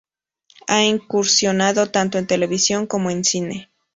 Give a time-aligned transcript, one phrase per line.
[0.65, 3.69] Ha incursionado tanto en televisión, como en cine.